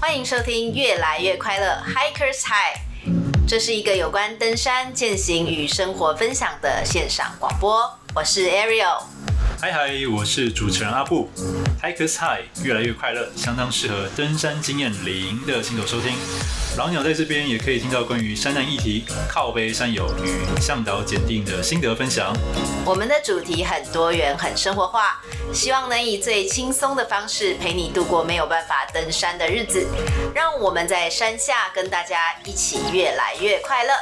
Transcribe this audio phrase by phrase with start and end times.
[0.00, 2.78] 欢迎收听《越来越快乐 Hikers High》，
[3.46, 7.86] 这是一个有关登山、践行与生活分享的线上广播。
[8.14, 9.02] 我是 Ariel。
[9.60, 11.30] 嗨嗨，我是主持人阿布。
[11.82, 16.14] Hikers High 越来越快乐，相当适合登山经验零的新手收听。
[16.78, 22.32] 老鸟在这边也可以听到关于山难议题、靠背山友与向导检定的心得分享。
[22.86, 25.20] 我们的主题很多元、很生活化，
[25.52, 29.84] 希望能以最轻松的方式陪你度过没有办法登山的日子。
[30.32, 33.92] 让我们在山下跟大家一起越来越快乐。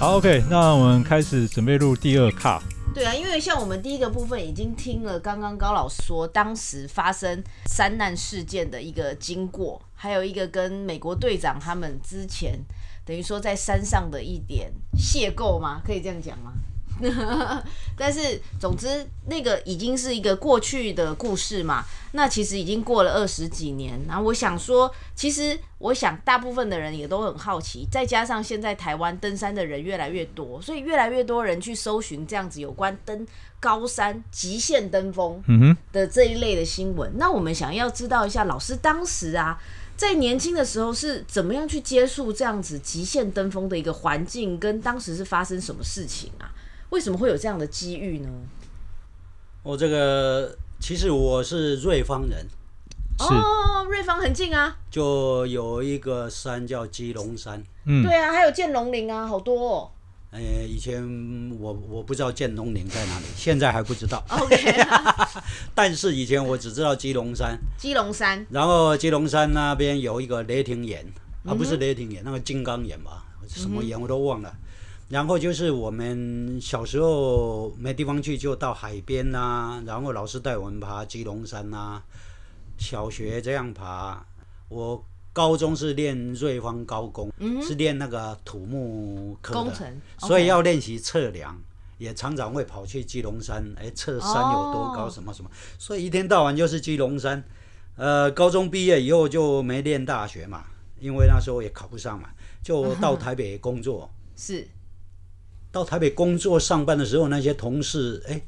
[0.00, 2.60] 好，OK，那我们开始准备录第二卡。
[2.94, 12.56] 对啊，因为像我们第一个部分已经听了刚刚高老师说当时发生山难事件的一个经过，还有一个跟美国队长他们之前
[13.04, 15.82] 等于说在山上的一点邂逅吗？
[15.84, 16.52] 可以这样讲吗？
[17.96, 21.84] 但是，总之，那个已经是一个过去的故事嘛。
[22.12, 24.00] 那其实已经过了二十几年。
[24.06, 27.86] 然后我想说，其实我想大部分的人也都很好奇。
[27.90, 33.26] 再加上现在台湾登山的人越来越多，所以越来越多人去搜寻这样子有关登
[33.58, 35.42] 高山、极限登峰
[35.92, 37.10] 的这一类的新闻。
[37.16, 39.60] 那我们想要知道一下，老师当时啊，
[39.96, 46.53] 在年轻的时候是怎么样去接触这样子极限登峰的一个环境，跟当时是发生什么事情啊？
[46.90, 48.28] 为什么会有这样的机遇呢？
[49.62, 52.46] 我这个其实我是瑞芳人，
[53.18, 59.90] 哦，瑞芳很近啊，就有一个山叫基隆山，嗯，对啊，还有剑龙岭啊，好多哦。
[60.30, 61.00] 哎，以前
[61.60, 64.22] 我我不知道剑龙岭在哪里，现在还不知道。
[64.28, 64.56] OK，
[65.74, 71.06] 但是以前我只知道基隆山，基隆山，然后基隆山那边有一个雷霆岩，
[71.46, 74.52] 啊，不是雷霆岩，那个金刚岩吧，什么岩我都忘了。
[75.08, 79.82] 然后就是我们小时候没地方去，就到海边呐、啊。
[79.86, 82.02] 然后老师带我们爬基隆山呐、啊，
[82.78, 84.24] 小学这样爬。
[84.68, 91.60] 我高中是练瑞芳高工，嗯、是练那个土木科的，工程，所以要练习测量，
[91.98, 95.50] 也常常会跑去基隆山，哎，测山有多高，什么什么。
[95.78, 97.44] 所以一天到晚就是基隆山。
[97.96, 100.64] 呃，高中毕业以后就没练大学嘛，
[100.98, 102.30] 因为那时候也考不上嘛，
[102.62, 104.10] 就到台北工作。
[104.34, 104.66] 是。
[105.74, 108.40] 到台北工作上班的时候，那些同事哎，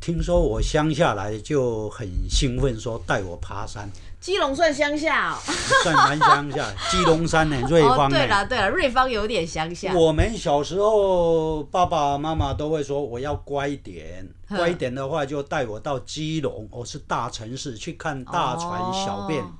[0.00, 3.88] 听说我乡下来，就很兴奋，说带我爬山。
[4.20, 5.38] 基隆算乡下哦，
[5.84, 6.68] 算蛮乡下。
[6.90, 8.10] 基隆山呢，瑞芳哦？
[8.10, 9.94] 对了对了，瑞芳有点乡下。
[9.94, 19.40] 我们小时候，爸爸妈妈都会说我要乖一点，乖一点的话就带我到基隆，我是大城市去看大船小便。
[19.40, 19.52] 哦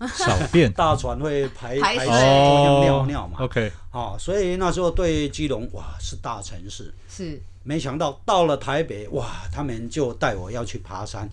[0.00, 3.38] 小便， 大船会排排水，尿尿嘛。
[3.40, 7.40] OK，哦，所以那时候对基隆哇是大城市，是。
[7.66, 11.26] 没想到到了台北哇，他们就带我要去爬山，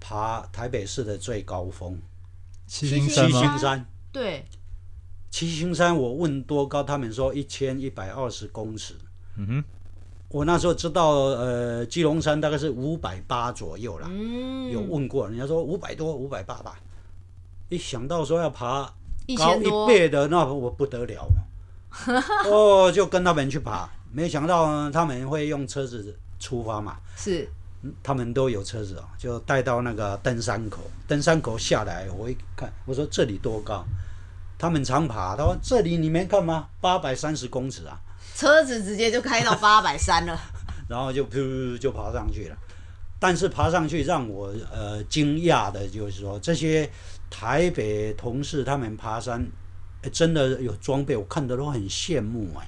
[0.00, 2.00] 爬台北市的最高峰。
[2.66, 3.26] 七星山？
[3.26, 4.46] 七星山，对，
[5.30, 8.94] 七星山我问多高，他们说一千一百二十公尺。
[9.36, 9.64] 嗯哼，
[10.30, 16.80] 我那时候知道呃基隆山大概是五百八左右啦，嗯，有问过人家说五百多五百八吧。
[17.70, 18.92] 一想到说要爬
[19.38, 21.26] 高一倍的，那我不得了，
[22.50, 23.88] 哦，就跟他们去爬。
[24.12, 27.48] 没想到他们会用车子出发嘛，是，
[28.02, 30.78] 他们都有车子啊，就带到那个登山口。
[31.06, 33.84] 登山口下来，我一看，我说这里多高？
[34.58, 36.66] 他们常爬，他说这里你没看吗？
[36.80, 38.00] 八百三十公尺啊！
[38.34, 40.36] 车子直接就开到八百三了，
[40.90, 42.56] 然后就噗就爬上去了。
[43.20, 46.90] 但是爬上去让我呃惊讶的就是说这些。
[47.30, 49.46] 台北同事他们爬山，
[50.02, 52.66] 欸、真的有装备，我看得都很羡慕哎、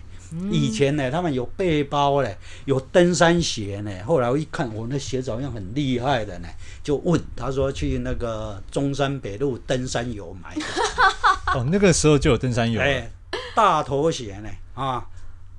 [0.51, 3.91] 以前呢，他们有背包嘞，有登山鞋呢。
[4.07, 6.49] 后来我一看，我那鞋子好像很厉害的呢，
[6.83, 10.63] 就问他说去那个中山北路登山友买的。
[11.55, 12.81] 哦，那个时候就有登山友。
[12.81, 13.11] 哎，
[13.55, 15.07] 大头鞋呢啊，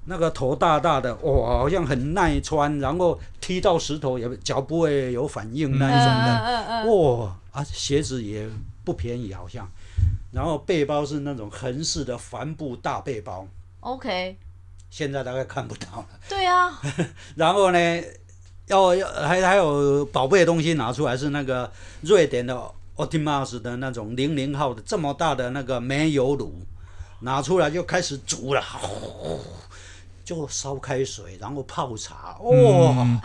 [0.06, 6.38] 那个头大大的，哇，好像很耐穿，然后踢到石头也脚不会有反应那一种的。
[6.46, 8.50] 嗯嗯、哇啊，鞋子也。
[8.84, 9.68] 不便宜，好像，
[10.32, 13.48] 然后背包是那种横式的帆布大背包。
[13.80, 14.38] OK，
[14.90, 16.08] 现在大概看不到了。
[16.30, 16.82] 对啊。
[17.36, 18.04] 然后呢，
[18.68, 21.72] 要要还还有宝贝的东西拿出来，是那个
[22.02, 26.54] 瑞典的 Otimas 的那种零零号的这么大的那个煤油炉，
[27.22, 28.64] 拿出来就开始煮了，
[30.24, 32.38] 就烧开水，然后泡茶。
[32.40, 33.22] 哇、哦，嗯、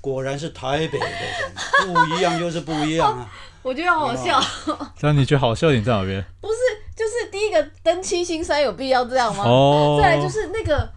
[0.00, 1.52] 果然是台北的人，
[1.86, 3.30] 不一样就是不一样啊。
[3.62, 4.40] 我觉得好好笑。
[5.00, 6.24] 那你觉得好笑点在哪边？
[6.40, 6.56] 不是，
[6.96, 9.44] 就是第一个登七星山有必要这样吗？
[9.44, 9.98] 哦。
[10.00, 10.88] 再来就是那个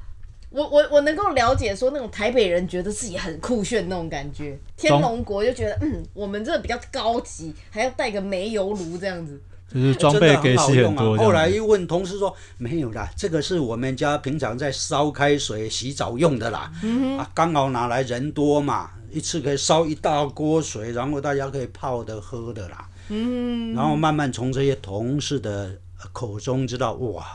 [0.50, 9.42] 我我我能够了解说那种台北人觉得自己很酷炫那种感觉，天龙国就觉得嗯，我们这比较高级，还要带个煤油炉这样子。
[9.74, 11.18] 就是装备给洗很多。
[11.18, 16.72] 后来一问同事说没有啦，这个是我们家平常在烧开水洗澡用的啦。
[16.84, 22.88] 嗯、啊，刚好拿来人多嘛，一次可以烧一大锅水，然后大家可以泡的喝的啦。
[23.10, 25.72] 嗯，然后慢慢从这些同事的
[26.12, 27.26] 口中知道哇。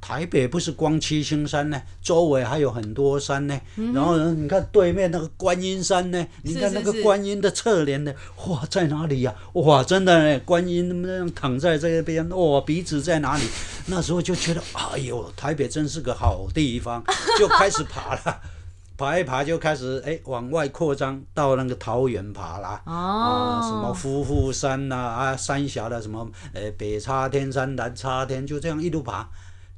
[0.00, 3.60] 台北不是光七星山呢，周围还有很多山呢。
[3.76, 8.14] 嗯、然后呢，你看对面那个观音山呢，你看那个观音的侧脸呢，
[8.46, 9.60] 哇，在哪里呀、啊？
[9.60, 13.42] 哇，真的呢，观音那样躺在这边，哇，鼻子在哪里？
[13.86, 17.02] 那时候就觉得，哎呦，台北真是个好地方，
[17.38, 18.40] 就开始爬了，
[18.96, 22.80] 爬一爬就开始哎往外扩张到那个桃园爬了。
[22.86, 29.28] 哦、啊，什么夫妇山呐，啊，三峡的什么，呃，北插天山，南插天，就这样一路爬。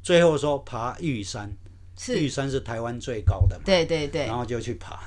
[0.03, 1.53] 最后说爬玉山，
[2.09, 3.63] 玉山是台湾最高的嘛？
[3.65, 4.27] 对对对。
[4.27, 4.99] 然后就去爬，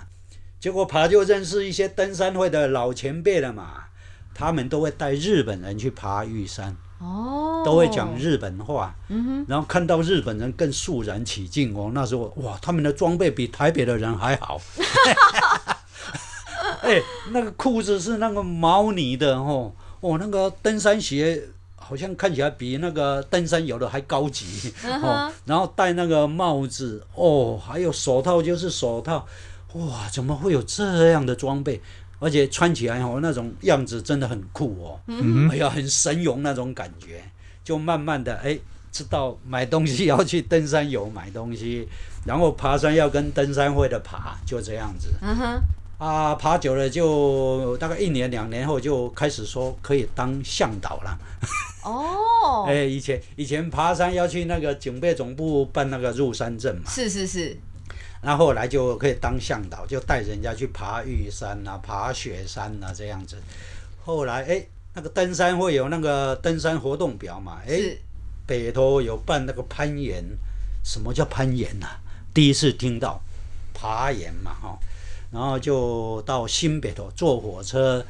[0.60, 3.86] 结果爬就认识一些登山会的老前辈了嘛，
[4.34, 14.62] 他们都会带日本人去爬玉山，哦，都会讲日本话，嗯哼，然后看到日本人更肃然起敬哦，那时候哇，他们的装备比台北的人还好，
[16.82, 17.02] 哎，
[17.32, 21.50] 那个裤子是那个毛呢的哦，哦，那个登山鞋。
[21.84, 29.28] 好像看起来比那个登山有的还高级哦，然后戴那个帽子哦，还有手套就是手套，
[29.74, 31.82] 哇，怎么会有这样的装备？
[32.20, 37.22] 而且穿起来哦，那种样子真的很酷哦，嗯、哎呀，很神勇那种感觉。
[37.66, 38.58] 就慢慢的哎，
[38.92, 41.88] 知道买东西要去登山游买东西，
[42.26, 45.10] 然后爬山要跟登山会的爬，就这样子。
[45.98, 51.18] 啊，爬久了就大概一年两年后就开始说可以当向导了。
[51.84, 56.90] 哦，哎，以前以前爬山要去那个警备总部办那个入山证嘛。
[56.90, 57.58] 是是是。
[58.22, 63.36] 然后后来就可以当向导，就带人家去爬玉山啊，爬雪山啊这样子。
[64.06, 67.62] 后来哎，那个登山会有那个登山活动表嘛？
[67.68, 67.98] 哎，是
[68.48, 70.24] 北头有办那个攀岩，
[70.84, 72.00] 什么叫攀岩呐、啊？
[72.34, 73.22] 第一次听到
[73.74, 74.80] 爬岩嘛，哈。
[75.32, 78.06] 然后就到新北头坐火车。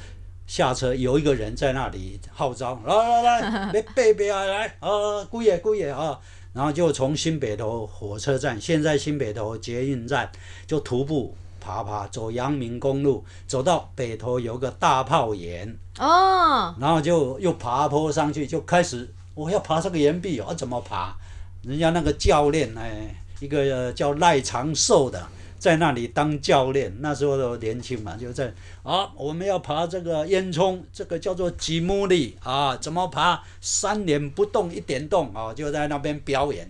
[0.54, 6.20] 下车有一个人在那里号召，来来来， 别别别啊，来啊，姑爷姑爷啊，
[6.54, 10.32] 然后就从新北投火车站，现在新北投捷运站，
[10.68, 21.16] 就徒步爬爬，走阳明公路，走到北投有个大炮岩哦，然后就又爬坡上去，就开始我要爬这个岩壁哦，怎么爬？
[21.64, 25.20] 人家那个教练哎，一个叫赖长寿的。
[25.64, 33.42] 在那里当教练，那时候都年轻嘛，就在啊，我们要爬这个烟囱，这个叫做吉姆里啊，怎么爬？
[33.62, 36.70] 三点不动一点动啊，就在那边表演，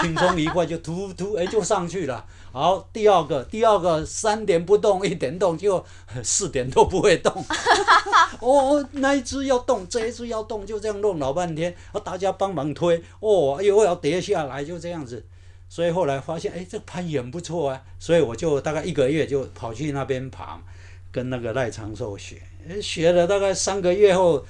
[0.00, 2.24] 轻松愉快就突突哎就上去了。
[2.52, 5.84] 好，第二个第二个三点不动一点动就
[6.24, 7.44] 四点都不会动，
[8.40, 15.26] 哦 哦，那一只要动，这一只要动，就这样弄老半天，大家帮忙推，哦，又要跌下来，就这样子。
[15.72, 20.60] 所以后来发现，哎，这攀岩不错啊，所以我就大概一个月就跑去那边爬，
[21.12, 22.42] 跟那个赖长寿学，
[22.82, 24.44] 学了大概三个月后，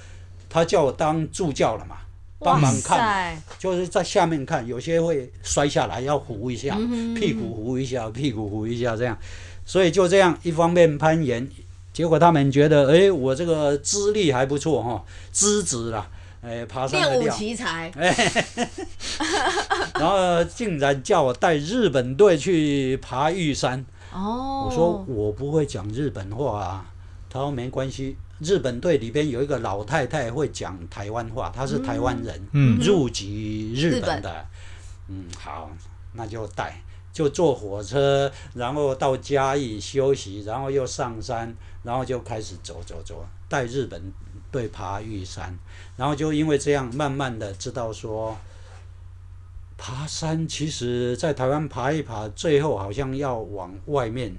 [0.49, 1.99] 他叫我当助教了嘛，
[2.39, 6.75] 帮忙看，就是在下面看，有些会摔下来要扶一下，
[7.15, 9.19] 屁股扶一下，屁股扶一下这样，
[9.67, 11.47] 所以就这样一方面攀岩，
[11.93, 16.09] 结果他们觉得，哎，我这个资历还不错哈，资质啦。
[16.43, 17.91] 哎，爬山的料，练武奇才。
[17.91, 18.45] 哎，
[19.95, 23.85] 然后竟然叫我带日本队去爬玉山。
[24.13, 24.67] 哦。
[24.69, 26.87] 我说我不会讲日本话啊。
[27.33, 34.47] 他说没关系，日本队里边有一个老太太会讲台湾话，她是台湾人，嗯，入籍日本的。
[35.07, 35.71] 嗯，好，
[36.15, 36.83] 那就带，
[37.13, 41.55] 就坐火车，然后到嘉义休息，然后又上山，
[41.85, 44.13] 然后就开始走走走，带日本
[44.51, 45.59] 队爬玉山。
[45.97, 48.37] 然后就因为这样，慢慢的知道说，
[49.77, 54.35] 爬山其实，在台湾爬一爬，最后好像要往外面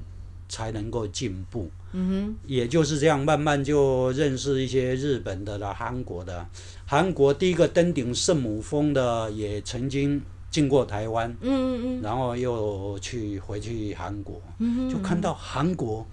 [0.49, 1.69] 才能够进步。
[1.93, 6.47] 嗯哼，也就是这样，慢慢就认识一些日本的啦、韩国的。
[6.85, 11.29] 韩国第一个登顶圣母峰的也曾经进过台湾。
[11.41, 12.01] 嗯嗯嗯。
[12.01, 14.41] 然后又去回去韩国，
[14.89, 16.05] 就看到韩国。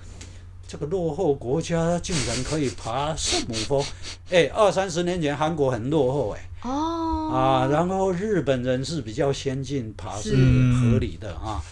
[0.68, 3.84] 这个落后国家竟然可以爬圣母峰，
[4.28, 10.36] 哎，二三十年前韩国很落后，哎，哦，啊，然后日本人是比较先进，爬是
[10.74, 11.64] 合理的啊，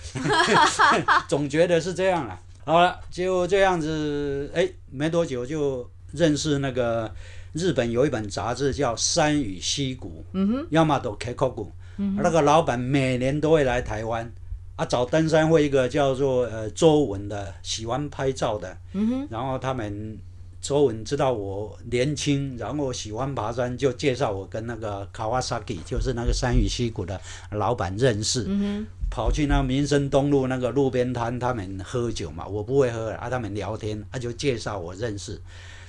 [1.29, 2.41] 总觉得是这样了。
[2.65, 7.15] 好了，就这样子，哎，没多久就认识那个
[7.53, 11.69] 日本有一本杂志叫《山与溪谷》，嗯哼，Yamato Keikoku，
[12.17, 14.33] 那个老板每年都会来台湾。
[14.77, 20.19] 啊，找登山会一个叫做呃周文的，喜欢拍照的，嗯哼，然后他们
[20.61, 27.19] 周文知道我年轻，然后喜欢爬山，就介绍我跟那个 Kawasaki，就是那个山雨溪谷的
[27.53, 35.41] 老板认识，嗯哼，跑去那民生东路那个路边摊，他们喝酒嘛，我不会喝啊，他们聊天，他就介绍我认识，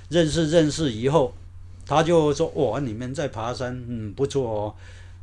[0.07, 1.33] 认识认识以后，
[1.85, 4.75] 他就说哇，你们在爬山，嗯，不错哦。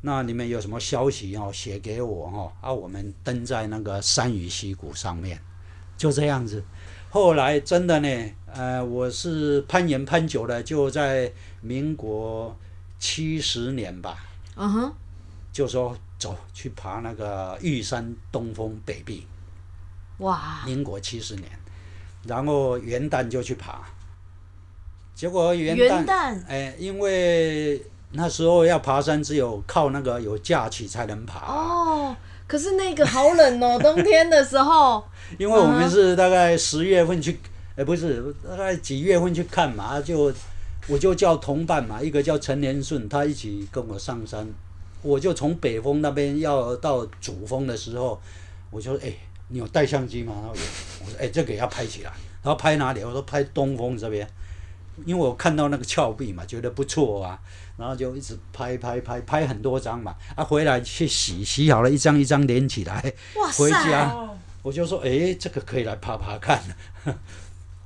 [0.07, 1.51] 那你们有什么消息哦？
[1.51, 5.41] 写给我哦，啊，我们登在那个山雨溪谷上面，
[5.97, 6.63] 就这样子。
[7.09, 11.33] 后来真的呢，呃，我是攀岩攀久了，就在
[11.63, 12.55] 民国
[12.99, 14.93] 七十年吧，嗯哼，
[15.51, 19.27] 就说走去爬那个玉山东峰北壁，
[20.19, 21.49] 哇，民国七十年，
[22.25, 23.81] 然后元旦就去爬，
[25.15, 27.83] 结果元旦，元旦，哎，因为。
[28.15, 31.41] 那时候要爬山，只有靠那个有假期才能爬。
[31.53, 32.17] 哦，
[32.47, 35.05] 可是那个好冷哦，冬天的时候。
[35.39, 37.33] 因为我们是大概十月份去，
[37.71, 40.01] 哎、欸，不是，大概几月份去看嘛？
[40.01, 40.33] 就
[40.87, 44.47] 我就叫同伴嘛，一个叫陈连顺，他一起跟我上山。
[45.03, 48.21] 我就从北峰那边要到主峰的时候，
[48.71, 49.19] 我就说：“哎、欸，
[49.49, 53.03] 你有带相机吗？”我说：“哎、欸，这个要拍起来。”然后拍哪里？
[53.03, 54.29] 我说拍东峰这边，
[55.05, 57.39] 因为我看到那个峭壁嘛，觉得不错啊。
[57.77, 64.17] 然后就一直拍拍拍拍很多张嘛，啊，回来去洗洗好了，一张一张连起来，哇塞，回家
[64.63, 66.63] 我就说，哎，这个可以来爬爬看。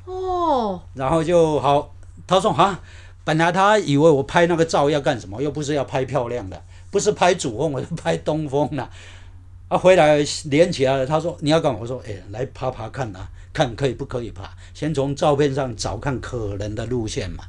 [0.04, 1.94] 哦，然后就好，
[2.26, 2.78] 他说啊，
[3.24, 8.90] 本来他以为我拍那个照要干什么，又不是要拍漂亮的，不是拍主峰，我是拍东峰的。
[9.68, 11.78] 啊，回来连起来了，他说你要干嘛？
[11.80, 13.26] 我说，哎，来爬爬看啊，
[13.58, 17.42] 看可以不可以爬，先从照片上找看可能的路线嘛。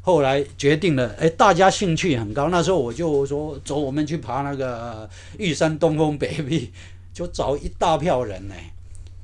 [0.00, 2.48] 后来决定了，哎，大家兴趣很高。
[2.50, 6.70] 那时候我就说，走，我们去爬那个玉山东峰北壁，
[7.12, 8.54] 就找一大票人呢。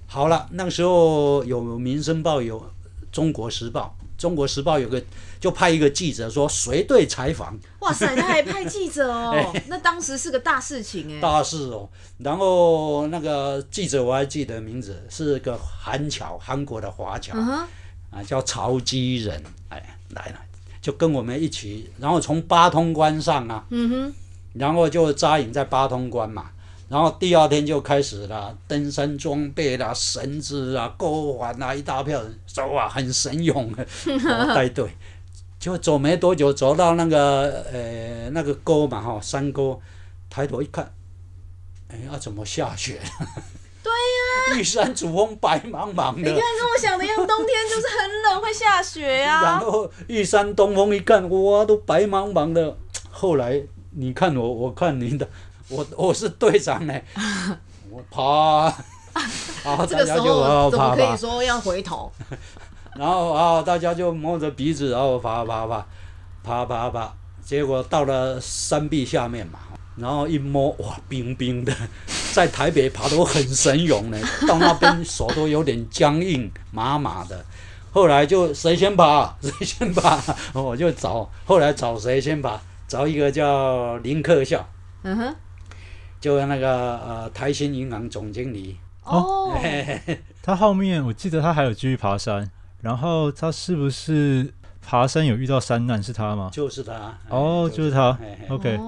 [0.09, 2.59] 好了，那时候有《民生报》，有
[3.13, 5.01] 《中国时报》，《中国时报》有个
[5.43, 7.59] 就派一个记者说随队采访。
[7.81, 11.21] 哇塞，他还派记者哦， 那当时是个大事情哎。
[11.21, 20.37] 大事哦，然后那个记者我还记得名字，是个韩侨，韩国的华侨，啊，叫曹基仁，哎，来了。
[20.81, 24.15] 就跟我们一起，然后从八通关上啊，嗯哼，
[24.55, 26.51] 然后就扎营在八通关嘛，
[26.89, 33.85] 然后第二天就开始了登山装备啦、绳子啊、钩环啊，一大票人走啊，很神勇的
[34.55, 34.97] 带队，
[35.63, 39.81] 就走没多久，走到那个呃那个沟嘛哈，山沟，
[40.29, 40.93] 抬头一看，
[41.89, 43.01] 哎呀，怎么下雪？
[43.81, 46.19] 对呀、啊，玉山主峰白茫茫的。
[46.19, 49.43] 你看，跟我想的一样，冬天就是很冷，会下雪呀、啊。
[49.45, 52.77] 然后玉山东峰一看，哇，都白茫茫的。
[53.13, 55.29] 后来你看我，我看你的，
[55.69, 57.01] 我我是队长呢，
[57.89, 58.65] 我爬，
[59.65, 60.97] 然后大家就啊爬爬。
[60.97, 62.11] 可以说要回头。
[62.97, 65.87] 然后啊，大家就摸着鼻子，然后爬爬爬，
[66.43, 69.59] 爬爬爬，结果到了山壁下面嘛。
[69.97, 71.75] 然后一摸，哇，冰冰的，
[72.33, 74.19] 在台北爬都很神勇呢，
[74.49, 77.45] 到那边手都有点僵硬，麻麻的。
[77.93, 80.19] 后来就谁先爬，谁先爬，
[80.59, 81.31] 我就找。
[81.45, 82.59] 后来找谁先爬？
[82.89, 84.67] 找一个叫林克孝，
[85.03, 85.35] 嗯哼，
[86.21, 88.79] 就那个呃台新银行总经理。
[89.05, 92.51] 哦，嘿嘿嘿，他后面我记得他还有继续爬山，
[92.83, 96.03] 然后他是不是爬山有遇到山难？
[96.03, 96.51] 是他吗？
[96.53, 97.19] 就是他。
[97.31, 98.19] 哦，就是他。
[98.51, 98.79] OK。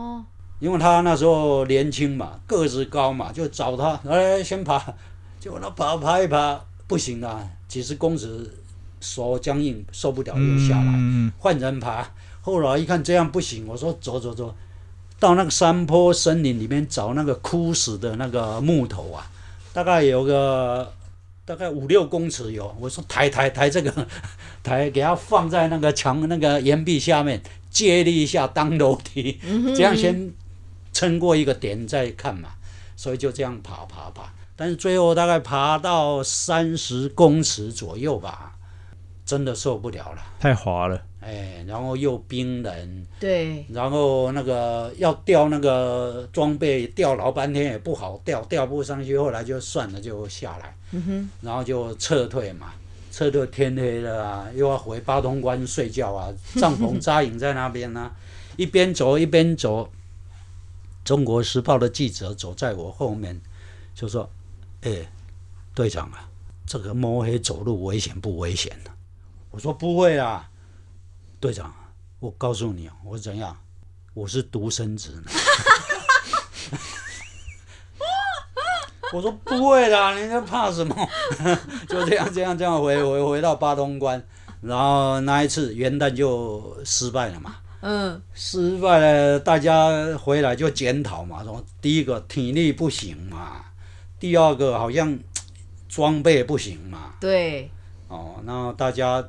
[0.60, 4.82] 因为他那时候年轻嘛，个子高嘛，就找他来先爬，
[5.38, 8.50] 结果他爬爬一爬不行了，几十公尺
[9.00, 12.08] 手僵硬受不了又下来，嗯、换人爬。
[12.40, 14.54] 后来一看这样不行，我说走走走，
[15.18, 19.26] 到那个山坡森林里面找那个枯死的那个木头啊，
[19.72, 20.90] 大概有个
[21.44, 22.74] 大概五六公尺有。
[22.80, 24.06] 我说抬抬抬这个
[24.62, 29.38] 抬，给它放在那个墙那个岩壁下面借力一下当楼梯，
[29.76, 30.32] 这样先。
[30.96, 32.50] 撑过一个点再看嘛，
[32.94, 38.54] 所以就这样爬爬爬，但是最后大概爬到三十公尺左右吧，
[39.26, 52.74] 真的受不了了，太滑了，哎，然后又冰冷，对，然后那个要吊那个装备吊老半天也不好吊，吊不上去，后来就算了，就下来，嗯哼，然后就撤退嘛，
[53.10, 58.12] 撤退天黑了啊，又要回八通关睡觉啊，帐篷扎营在那边呢、啊，
[58.56, 59.88] 一边走一边走。
[61.04, 63.38] 中国时报的记者走在我后面，
[63.94, 64.26] 就说
[64.80, 65.08] ：“哎、欸，
[65.74, 66.26] 队长啊，
[66.64, 68.90] 这个摸黑走路危险不危险呢？”
[69.52, 70.48] 我说：“不会啊，
[71.44, 71.70] 队长，
[72.20, 73.54] 我告诉你，我怎样？
[74.14, 75.24] 我是独生子呢。
[79.12, 80.96] 我说不会啦，你在怕什么？
[81.86, 84.26] 就这样这样这样回回回到八通关，
[84.62, 87.56] 然后那一次元旦就失败了嘛。
[87.82, 93.66] 嗯，失败了，大家回来就检讨嘛，说第一个体力不行嘛，
[94.18, 95.18] 第二个好像
[95.90, 97.12] 装备不行嘛。
[97.20, 97.70] 对。
[98.08, 99.22] 哦，那大家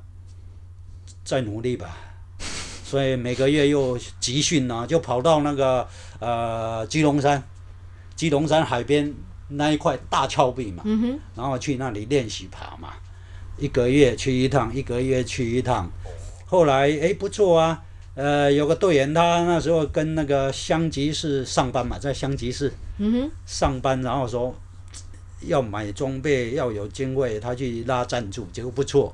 [1.25, 1.98] 再努力吧。
[2.86, 5.86] 所以每个月又集训啊，就跑到那个
[6.20, 7.44] 呃基隆山，
[8.15, 9.13] 基隆山海边
[9.50, 12.94] 那一块大峭壁嘛，嗯、然后去那里练习爬嘛，
[13.58, 15.91] 一个月去一趟，一个月去一趟。
[16.46, 17.82] 后来哎不错啊。
[18.15, 22.72] 呃，有个队员，他那时候跟那个香吉士上班嘛，在香吉士
[23.46, 24.55] 上班，然后说
[25.41, 29.13] 要买装备，要有经费，他去拉赞助，结果不错。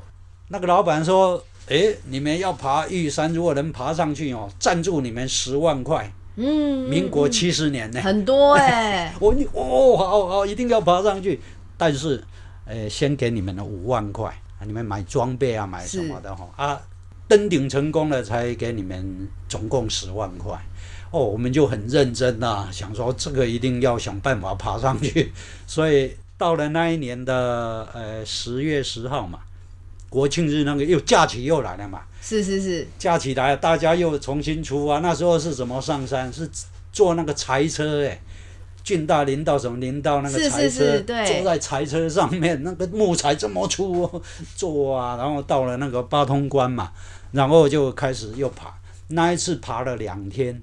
[0.49, 9.13] 那个老板说：“哎，你们要爬玉山，如果能爬上去哦，赞助你们十万块。”嗯，民国七十年呢，很多哎。
[9.19, 11.39] 我 你哦，好好，一定要爬上去，
[11.77, 12.21] 但是，
[12.65, 14.33] 呃，先给你们的五万块，
[14.65, 16.81] 你们买装备啊，买什么的哈啊。
[17.27, 20.57] 登顶成功了，才给你们总共十万块。
[21.11, 25.31] 哦，我们就很认真呐、啊，想说这个一定要想办法爬上去。
[25.65, 29.39] 所以到了那一年的呃十月十号嘛，
[30.11, 32.01] 国庆日那个又假期又来了嘛。
[32.21, 34.99] 是是是，假期来了，大家又重新出发。
[34.99, 36.31] 那时候是怎么上山？
[36.31, 36.47] 是
[36.91, 38.21] 坐那个柴车哎。
[38.83, 44.21] 郡大林道什么林道那个柴车，坐在柴车上面，那个木材这么粗，哦，
[44.57, 46.91] 坐啊，然后到了那个八通关嘛，
[47.31, 48.73] 然后就开始又爬，
[49.09, 50.59] 那一次爬了两天，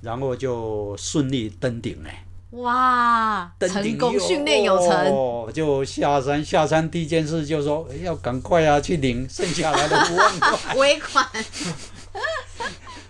[0.00, 2.10] 然后就顺利登顶嘞。
[2.50, 11.26] 哇，成功，训练有成，哦，就下山，下山第一件事就说要赶快啊去领剩下来的五万块尾款。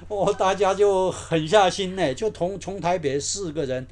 [0.09, 3.87] 哦，大家就狠下心呢，就从从台北四个人。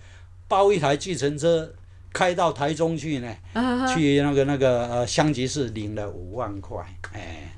[0.46, 1.72] 包一台计程车
[2.12, 3.94] 开到台中去呢，uh huh.
[3.94, 6.84] 去那个那个呃香吉士领了五万块，
[7.14, 7.50] 哎，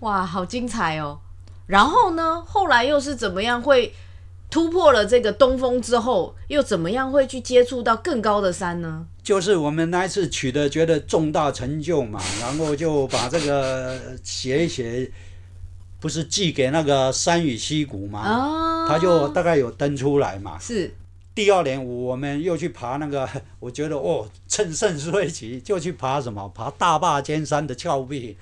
[0.00, 1.18] 哇，好精彩哦！
[1.66, 3.94] 然后呢，后来又是怎么样会
[4.54, 9.04] 突破了这个东风之后，又怎么样会去接触到更高的山呢？
[9.20, 15.10] 就是我们那一次取得觉得重大成就嘛，然后就把这个写一写，
[15.98, 18.88] 不是寄给那个山与溪谷嘛，uh huh.
[18.90, 20.94] 他就大概有登出来嘛，是。
[21.34, 26.48] 第二年，我们又去爬那个， 我觉得哦，趁胜追击，就去爬什么？
[26.54, 28.38] 爬大坝尖山的峭壁，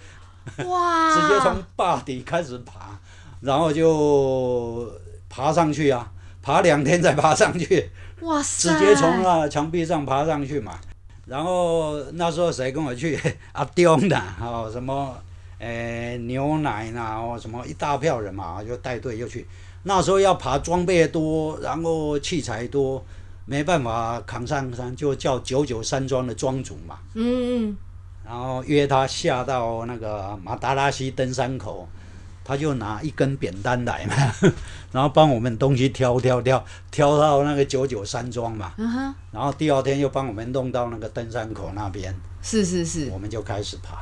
[0.67, 1.17] 哇！
[1.19, 3.01] 直接从坝底开始爬，
[3.41, 4.93] 然后就
[5.35, 7.91] 爬上去啊，爬两天再爬上去，
[8.21, 8.71] 哇塞！
[8.71, 10.79] 直接从那墙壁上爬上去嘛。
[11.25, 13.19] 然后那时候谁跟我去？
[13.53, 15.17] 阿刁的，哦，什么？
[15.59, 17.65] 诶，牛奶呐，哦，什么？
[17.67, 19.47] 一大票人嘛，就带队就去。
[19.85, 23.03] 那时候要爬，装备多，然后器材多，
[23.47, 26.99] 没办法扛上山，就叫九九山庄的庄主嘛。
[27.15, 27.77] 嗯嗯。
[28.25, 31.89] 然后约他下到那个马达拉西登山口，
[32.45, 34.15] 他就拿一根扁担来嘛，
[34.93, 38.73] 然后帮我们东西挑挑挑挑到那个九九山庄嘛。
[38.77, 39.15] 嗯哼。
[39.31, 42.15] 然后第二天又帮我们弄到那个登山口那边。
[42.43, 43.09] 是是是。
[43.13, 43.99] 我们就开始爬，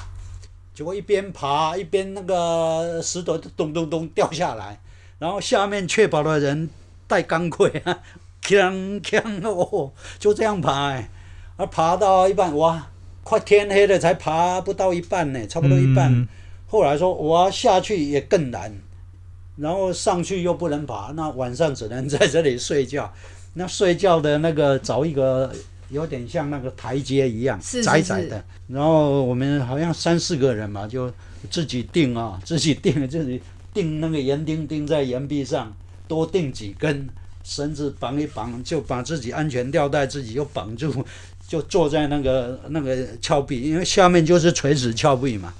[0.74, 4.80] 结果一边爬一边那个石头咚咚咚掉下来。
[5.18, 6.70] 然后下面确保的人
[7.06, 7.98] 带钢盔啊，
[8.42, 11.10] 锵锵哦，就这样爬哎，
[11.58, 12.86] 而爬到一半哇，
[13.22, 16.10] 快天黑了才爬不到一半呢，差不多一半。
[16.10, 16.26] 嗯、
[16.70, 18.72] 后来说我要下去也更难，
[19.56, 23.12] 然后上去又不能爬，那晚上只能在这里睡觉。
[23.54, 25.52] 那睡觉的那个找一个
[25.88, 28.44] 有点像那个台阶一样，窄窄的。
[28.68, 31.12] 然后我们好像三四个人嘛，就
[31.50, 33.42] 自己钉啊， 自己钉自己。
[33.72, 35.72] 钉那个岩钉钉在岩壁上，
[36.08, 37.08] 多钉几根
[37.44, 41.04] 绳子绑一绑，就把自己安全吊带自己又绑住，
[41.46, 45.54] 就坐在那个那个峭壁，因为下面就是垂直峭壁嘛，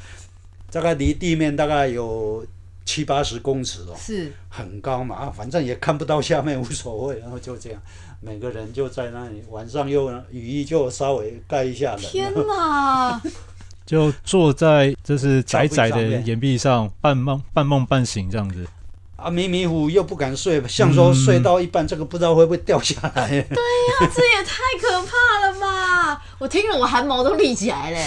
[0.71, 2.45] 大概离地面大概有
[2.85, 7.81] 七八十公尺哦，是很高嘛啊，反正也看不到下面无所谓，然后就这样，
[8.21, 11.99] 每个人就在那里，晚上又雨衣就稍微盖一下了。
[11.99, 13.21] 天哪！
[13.87, 18.65] 就坐在就是窄窄的岩壁上，半梦半梦半醒这样子。
[19.17, 23.29] 啊，迷迷糊糊又不敢睡，像说睡到一半，这个不知道会不会掉下来。
[23.29, 26.23] 对呀，这也太可怕了吧！
[26.39, 27.99] 我听了，我汗毛都立起来了。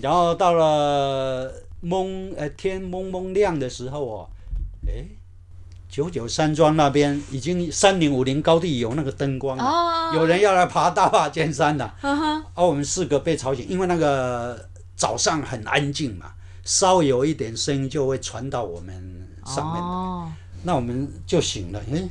[0.00, 4.30] 然后到了蒙呃天蒙蒙亮的时候哦，
[4.86, 5.04] 哎，
[5.88, 11.94] 九九山庄那边已经三零五零高地有那个灯光了，有人要来爬大坝尖山了。
[12.00, 14.68] 啊，我们四个被吵醒，因为那个。
[15.00, 16.30] 早上很安静嘛，
[16.62, 18.94] 稍有一点声音就会传到我们
[19.46, 20.30] 上面，哦、
[20.62, 21.80] 那我们就醒了。
[21.90, 22.06] 诶，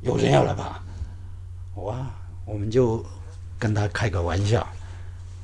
[0.00, 0.82] 有人要来爬，
[1.76, 2.04] 哇，
[2.44, 3.00] 我们就
[3.60, 4.66] 跟他开个玩笑，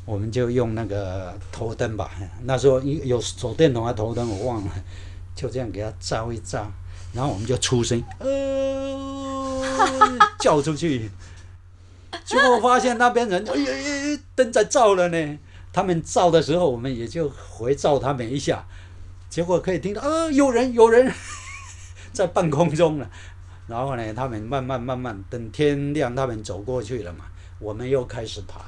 [0.04, 2.10] 我们就用那个头灯吧，
[2.44, 4.70] 那时候有手电筒还头灯我忘了，
[5.34, 6.70] 就这样给它照一照，
[7.12, 9.68] 然后我们就出声，呃，
[10.40, 11.10] 叫出去，
[12.24, 15.38] 结果发现那边人，哎呀，灯在照了呢。
[15.74, 18.62] 他们照的时候，我们也就回照他们一下，
[19.30, 21.10] 结果可以听到，呃，有人，有人
[22.12, 23.10] 在半空中了。
[23.66, 27.24] 然后呢，他们慢慢慢慢，等天亮，他们走过去了嘛，
[27.58, 28.60] 我们又开始爬，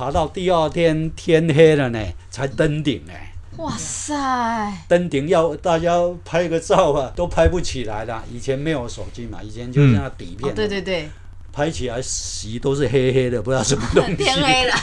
[0.00, 3.12] 爬到第二天天黑了呢，才登顶呢。
[3.58, 4.14] 哇塞！
[4.88, 5.92] 登顶要大家
[6.24, 8.24] 拍个照啊，都拍不起来了。
[8.32, 10.52] 以前没有手机嘛，以前就是那底片、嗯哦。
[10.56, 11.06] 对对对。
[11.52, 14.16] 拍起来洗都是黑黑的，不知道什么东西。
[14.24, 14.74] 天黑了。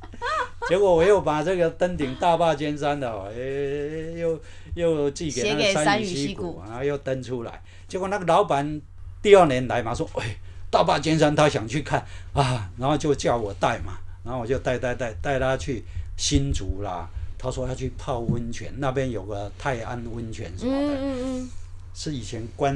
[0.66, 4.40] 结果我又把这个登顶大坝尖山的，哎，又
[4.74, 7.62] 又寄给那个山雨溪谷，然后又登出来。
[7.86, 8.80] 结果那个老板
[9.20, 10.38] 第二年来嘛，说，哎，
[10.70, 15.84] 大坝尖山他想去看啊，然后就叫我带嘛，然后我就带带带带他去
[16.16, 17.08] 新竹啦。
[17.38, 21.50] 他说要去泡温泉，那边有个泰安温泉什么的，嗯嗯嗯，
[21.94, 22.74] 是以前关。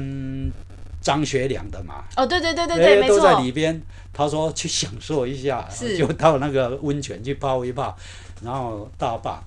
[1.01, 2.03] 张学良的嘛？
[2.17, 3.81] 哦，对对对对对，都在里边。
[4.11, 5.65] 他说去享受一下，
[5.97, 7.97] 就到那个温泉去泡一泡，
[8.41, 9.41] 然后大坝。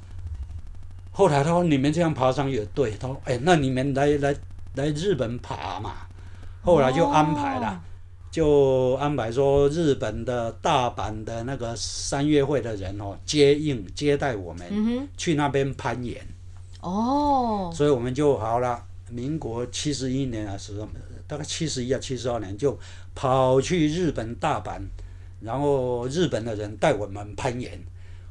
[1.11, 4.35] 后来他说你们这样爬山也对，他说哎，那你们来来
[4.77, 5.93] 来日本爬嘛。
[6.63, 7.79] 后来就安排了，
[8.33, 16.27] 就安排说日本的大阪的那个三月会的人哦，接应接待我们去那边攀岩。
[16.81, 18.83] 哦，所以我们就好了。
[19.11, 20.89] 民国七十一年啊，是什么？
[21.29, 22.77] 大概七十一啊，七十二年就
[23.15, 24.81] 跑去日本大阪，
[25.41, 27.79] 然后日本的人带我们攀岩，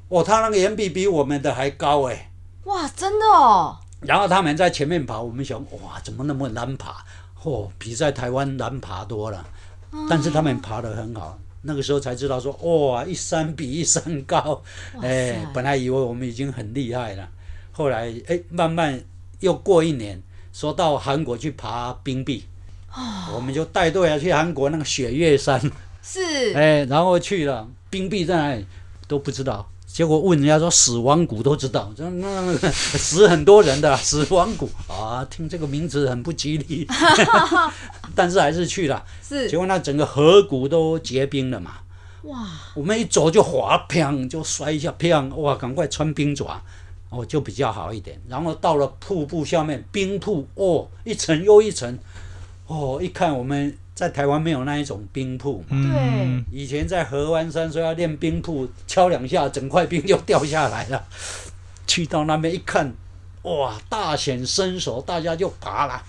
[0.10, 2.32] 哦，他那个岩壁比我们的还高哎！
[2.64, 3.78] 哇，真的哦！
[4.02, 7.06] 然后他们在前面爬，我们想，哇，怎么那么难爬？
[7.40, 9.46] 嚯、哦，比在台湾难爬多了。
[10.10, 14.64] 但是他们爬得很好，那个时候才知道说，哇，一山比一山高。
[15.02, 17.30] 哎，本来以为我们已经很厉害了，
[17.72, 19.02] 后来哎，慢慢
[19.40, 22.46] 又过一年，说到韩国去爬冰壁。
[23.34, 25.58] 我们就带队啊去韩国那个雪岳山，
[26.04, 28.66] 是，哎，然后去了冰壁在哪里
[29.08, 34.70] 都不知道，结果问人家说死亡谷都知道，那那个 死很多人的死亡谷。
[34.88, 36.88] 啊，听这个名字很不吉利，
[38.16, 41.80] 但是还是去了，是，结果那整个河谷都结冰了嘛，
[42.24, 46.62] 哇，我们一走就滑，砰就摔一下，砰，哇，赶快穿冰爪，
[47.10, 52.00] 哦，就比较好一点，然后到了瀑布下面，冰瀑，哦，一层又一层。
[52.68, 61.04] 哦，一看我们在台湾没有那一种冰铺嘛，对，以前在合湾山说要练冰铺，敲两下整块冰就掉下来了。
[61.86, 62.94] 去到那边一看，
[63.44, 66.02] 哇，大显身手，大家就爬了。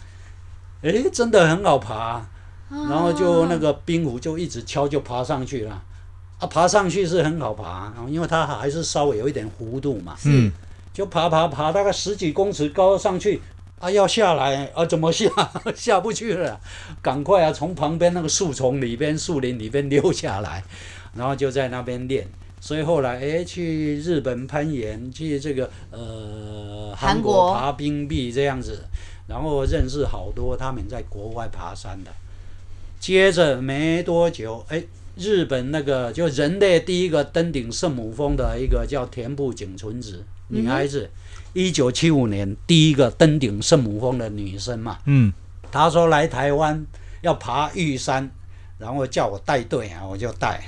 [0.82, 2.24] 哎，真的很好爬，
[2.70, 5.82] 然后就那个冰壶就一直敲，就爬上去了。
[6.38, 10.16] 啊，爬上去是很好爬，因为它还是稍微有一点弧度嘛。
[10.24, 10.50] 嗯，
[10.92, 13.42] 就爬爬爬，大概十几公尺高上去。
[13.82, 14.86] 啊，要下来啊？
[14.86, 15.28] 怎么下？
[15.74, 16.60] 下不去了，
[17.02, 17.52] 赶快啊！
[17.52, 20.62] 从旁边那个树丛里边、树林里边溜下来，
[21.16, 22.28] 然后就在那边练。
[22.60, 28.84] 所以后来哎，去日本攀岩，去这个呃韩国爬冰壁这样子，
[29.26, 32.10] 然后认识好多他们在国外爬山的。
[33.00, 34.84] 接着没多久，哎，
[35.16, 41.10] 日本那个就人类第一个登顶圣母峰的一个叫田部井纯子女孩子。
[41.12, 41.21] 嗯
[41.52, 45.32] 一九七五年第一个登顶圣母峰的女生嘛，嗯，
[45.70, 46.86] 她说来台湾
[47.20, 48.30] 要爬玉山，
[48.78, 50.62] 然后叫我带队啊，我就带，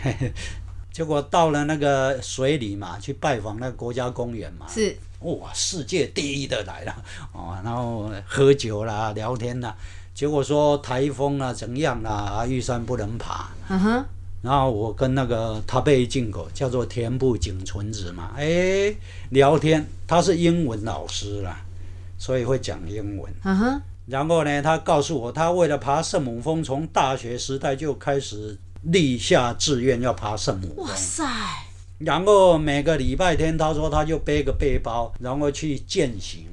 [0.92, 4.96] 结果到了那个水里嘛，去拜访那个国家公园嘛，是。
[5.20, 6.94] 哇，世界第一的来了。
[7.32, 9.74] 哦，然后喝酒啦，聊天啦，
[10.12, 14.04] 结果说台风啊怎样啦，啊玉山不能爬，嗯哼。
[14.44, 18.94] 然后我跟那个他被进口叫做田部井纯子嘛，哎，
[19.30, 21.64] 聊天，他是英文老师啦，
[22.18, 23.32] 所以会讲英文。
[23.42, 23.82] 嗯哼。
[24.06, 30.84] 然后呢，他告诉我，他为了爬圣母峰，从大学时代就开始立下志愿要爬圣母峰。
[30.84, 31.24] 哇塞！
[32.00, 36.44] 然后每个礼拜天，他说他就背个背包，然后去践行。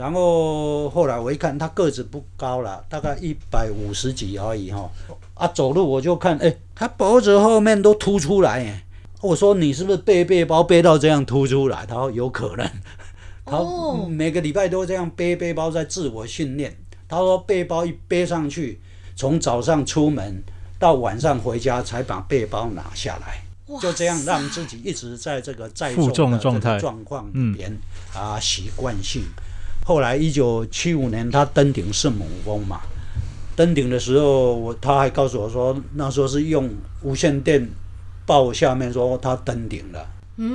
[0.00, 4.90] 然后后来我一看，他个子不高了，大概一百五十几而已哈。
[5.34, 8.82] 啊，走路我就看，哎，他脖子后面都凸出来，哎，
[9.20, 11.84] 我说你是不是背背包背到这样凸出来？
[11.84, 12.66] 他说有可能，
[13.44, 13.62] 他
[14.08, 16.74] 每个礼拜都这样背背包在自我训练。
[17.06, 18.80] 他说背包一背上去，
[19.14, 20.42] 从早上出门
[20.78, 23.42] 到晚上回家才把背包拿下来，
[23.78, 27.76] 就这样让自己一直在这个载重的状态状况里边
[28.14, 29.24] 啊，习惯性。
[29.84, 32.80] 后来一九七五年他登顶圣母峰嘛。
[33.56, 36.70] 登顶的时候，我他还告诉我说，那时候是用
[37.02, 37.68] 无线电
[38.24, 40.06] 报下面说他登顶了，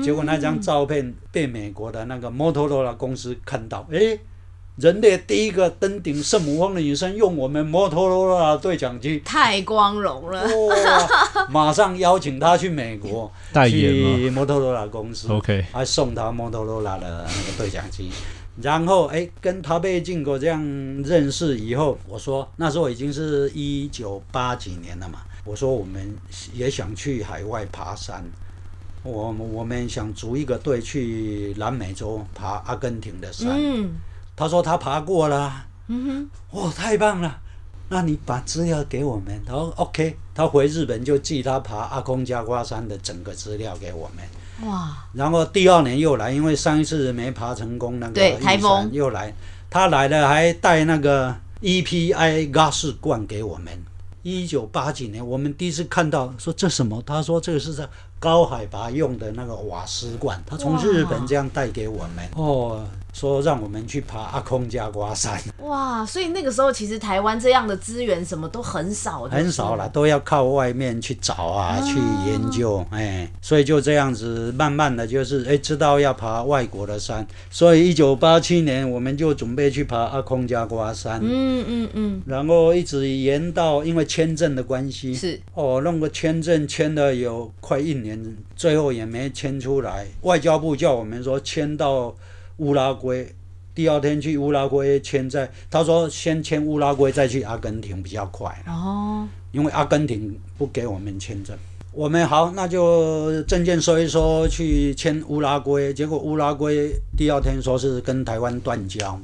[0.02, 4.18] 结果那张照片被美国的那个摩托罗拉公司看到，哎，
[4.78, 11.48] 人类第一个登顶圣母峰的女生用我们摩托罗拉对讲机，太光荣了，哇！
[11.48, 18.10] 马上邀请他去美国 代言去摩托罗拉公司，OK，还送他摩托罗拉的那个对讲机。
[18.62, 20.62] 然后哎，跟他被进口这样
[21.04, 25.20] 认识以后，我说那时候已经是一九八几年了嘛。
[25.44, 26.16] 我说我们
[26.54, 28.24] 也想去海外爬山，
[29.04, 33.50] 我我们想组一个队去南美洲爬阿根廷的山。
[33.56, 33.92] 嗯，
[34.36, 35.66] 他说他爬过了。
[35.88, 37.42] 嗯哼，哇，太棒了！
[37.90, 39.40] 那你把资料给我们。
[39.46, 44.26] 他说 OK，他回日本就寄他爬阿空加瓜山的整个资料给我们。
[44.64, 44.96] 哇！
[45.14, 49.34] 然后第二年又来，因为上一次没爬成功，那个台风又来，
[49.70, 53.84] 他来了还带那个 EPI 嘎式罐给我们。
[54.24, 57.02] 一九八几年，我们第一次看到，说这什么？
[57.06, 57.88] 他说这个是在
[58.18, 62.28] 高海拔用的那个瓦斯罐，他从日本这样带给我们。
[62.36, 62.84] 哦。
[63.16, 66.06] 说让我们去爬阿空加瓜山，哇！
[66.06, 71.82] 所以那个时候其实台湾这样的资源什么都很少，很少了，都要靠外面去找啊，啊。
[71.82, 71.98] 去
[72.30, 85.40] 研究，哎，所以就这样子慢慢的就是哎知道要爬外国的山，所以一九八七年我们就准备去爬阿空加瓜山，嗯嗯嗯，然后一直延到因为签证的关系是。
[85.54, 92.14] 哦，弄个签证签了有快一年，最后也没签出来，外交部叫我们说签到。
[92.58, 93.34] 乌拉圭，
[93.74, 98.64] 第二天去乌拉圭签在，他说先签乌拉圭再去阿根廷比较快。
[98.68, 101.56] 哦，因为阿根廷不给我们签证。
[101.92, 109.18] 我们好，那就证件收一收去签乌拉圭，结果乌拉圭第二天说是跟台湾断交。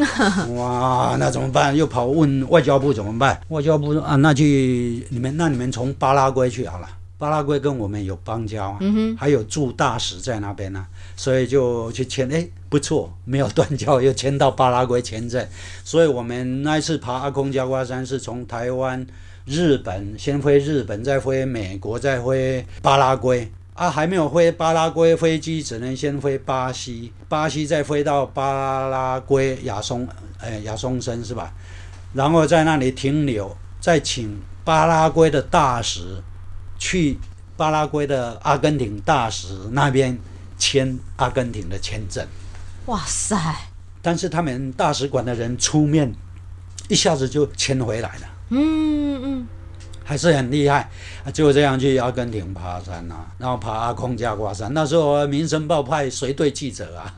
[0.54, 1.74] 哇，那怎么办？
[1.74, 3.40] 又跑问外交部怎么办？
[3.48, 6.88] 外交部说啊，那去你们那你们从巴拉圭去好了。
[7.18, 15.44] 巴拉圭跟我们有邦交，嗯、还有驻大使在那边呢、啊，所以就去签，哎，不错，没有断交，又签到巴拉圭签证。
[15.82, 19.04] 所以我们那一次爬阿空加瓜山是从台湾、
[19.44, 23.50] 日本先飞日本，再飞美国，再飞巴拉圭。
[23.74, 30.06] 啊，还没有飞巴拉圭飞机，只能先飞巴西，巴西再飞到巴拉圭亚松，
[30.38, 31.52] 哎，亚松森是吧？
[32.12, 36.22] 然后在那里停留，再请巴拉圭的大使。
[36.78, 37.18] 去
[37.56, 40.18] 巴拉圭的阿根廷大使那边
[40.56, 42.26] 签阿根廷的签证，
[42.86, 43.36] 哇塞！
[44.00, 46.14] 但是他们大使馆的人出面，
[46.88, 48.30] 一下子就签回来了。
[48.50, 49.46] 嗯嗯。
[50.08, 50.88] 还是很厉害，
[51.34, 54.72] 就这样去阿根廷爬山啊，然后爬阿空加瓜山。
[54.72, 57.12] 那时候《民生报》派随队记者啊，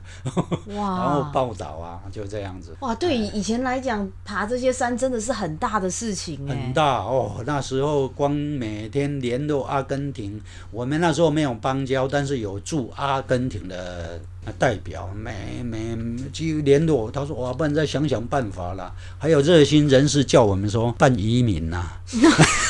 [0.74, 2.74] 哇， 然后报道啊，就这样子。
[2.80, 6.44] 哇，对以前来讲，爬这些山真的是很大的事情。
[6.48, 10.40] 很大哦，那时候光每天联络阿根廷，
[10.72, 14.20] 我们那时候没有邦交，但是有驻阿根廷的
[14.58, 15.96] 代表，每每
[16.32, 18.92] 去联络，他说哇，不然再想想办法了。
[19.16, 22.00] 还有热心人士叫我们说办移民呐、啊。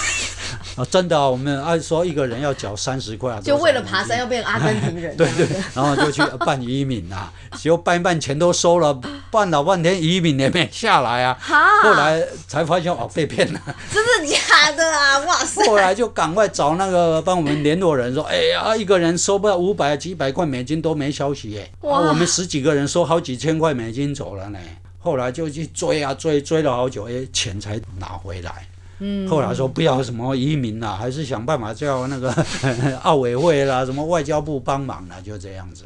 [0.81, 8.99] 啊，真的啊，我们按说一个人要缴三十块，就为了爬山要变阿根廷人， 对对，然后就去办移民啊， 结果办一办钱都收了，
[9.31, 11.67] 办老半天移民也没下来啊，哈。
[11.83, 13.61] 后来才发现哦被骗了，
[13.93, 15.19] 真的假的啊？
[15.29, 15.67] 哇塞！
[15.67, 24.59] 后来就赶快找那个帮我们联络人说，哎呀，一个人收不到五百几百块美金都没消息哎，哇，我们十几个人收好几千块美金走了呢，
[24.99, 28.67] 后来就去追啊追，追了好久，哎，钱才拿回来。
[29.03, 32.31] 嗯，后来说不要什么移民啦，还是想办法叫那个
[33.03, 35.85] 奥委会啦，什么外交部帮忙啦，就这样子。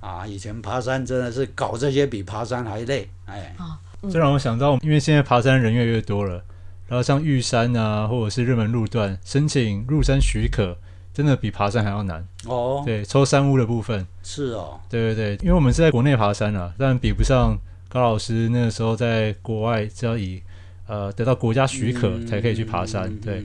[0.00, 3.54] 啊，以前爬山真的是搞这些比爬山还累，哎。
[3.56, 3.78] 啊，
[4.10, 6.42] 这让我想到，因为现在爬山人越来越多了，
[6.88, 10.76] 然后像玉山啊，或者是热门路段，申请入山许可，
[11.14, 12.26] 真的比爬山还要难。
[12.46, 14.06] 哦，对，抽山屋的部分。
[14.22, 14.78] 是哦。
[14.90, 17.56] 对对对，因为我们是在国内爬山啊，但比不上
[17.88, 20.42] 高老师那个时候在国外，只要以。
[20.86, 23.08] 呃，得到国家许可才可以去爬山。
[23.08, 23.44] 嗯、对，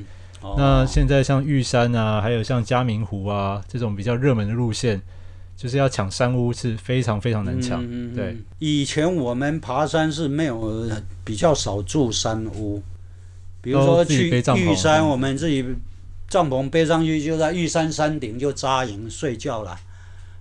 [0.57, 5.01] 那现在像玉山啊，还有像嘉明湖啊这种比较热门的路线，
[5.55, 7.83] 就是要抢山屋是非常非常难抢。
[7.83, 10.89] 嗯、对，以前我们爬山是没有
[11.23, 12.81] 比较少住山屋，
[13.61, 15.65] 比如说去玉山，我们自己
[16.27, 19.79] 帐篷背上去，就在玉山山顶就扎营睡觉了，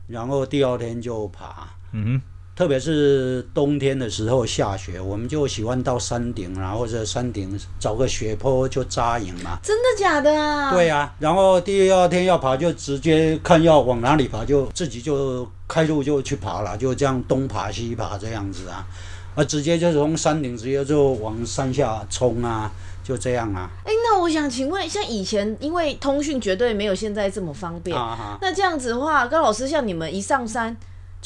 [0.09, 1.69] 然后第二天就爬。
[1.93, 2.23] 嗯哼。
[2.57, 9.59] 特别是冬天的时候下雪，我们就喜欢到山顶，然后或者山顶找个雪坡就扎营嘛。
[9.63, 10.73] 真的假的啊？
[10.73, 18.87] 对呀、啊，然后第二天要爬就直接看要往哪里爬，就自己就开路就去爬了，就这样东爬西爬这样子啊。
[19.35, 22.73] 啊，直接就从山顶直接就往山下冲啊，
[23.05, 23.69] 就这样啊。
[23.85, 27.95] 哎，那我想请问，像以前因为通讯绝对没有现在这么方便，
[28.41, 30.75] 那这样子的话，高老师像你们一上山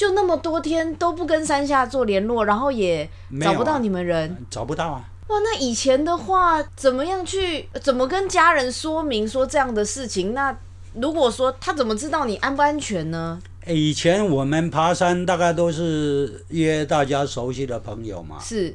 [0.01, 3.07] 就那么多天都不跟山下做联络，然后也
[3.39, 5.05] 找不到你们人，啊、找不到啊。
[5.29, 10.33] 哇，那以前的话怎么样去怎么跟家人说明说这样的事情？
[10.33, 10.57] 那
[10.95, 13.39] 如果说他怎么知道你安不安全呢？
[13.67, 18.75] 以前我们爬山大概都是约大家熟悉的朋友嘛，是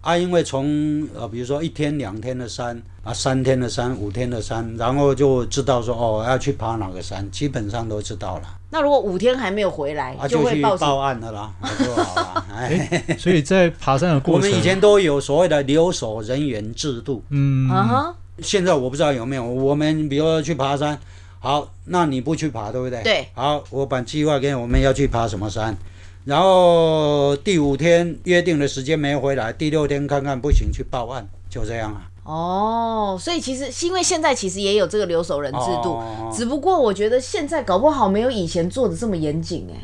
[0.00, 8.48] 啊，因为从呃比如说一天两天的山啊，三天的山，五天的山，然后就知道说哦要去爬哪个山，基本上都知道了。
[8.70, 12.46] 那如果五天还没有回来，啊、就会报，报案的啦，就好了。
[12.54, 17.22] 哎， 所以在爬山的过程，我们以前都有所谓的留守人员制度。
[17.30, 19.44] 嗯啊哈，现在我不知道有没有。
[19.44, 20.98] 我们比如说去爬山。
[21.38, 23.00] 好，那你不去爬，对不对？
[23.04, 23.28] 对。
[23.34, 25.76] 好，我把计划给你，我们要去爬什么山，
[26.24, 32.10] 然后第五天约定的时间没回来，第六天看看不行去报案，就这样啊。
[32.26, 39.76] 哦，所以其实是因为现在其实也有这个留守人制度，哦、只不过我觉得现在搞不好没有以前做的这么严谨哎。